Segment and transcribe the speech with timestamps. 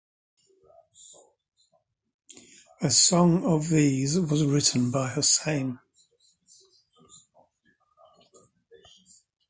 [2.81, 5.77] A song of these was written by Hossain.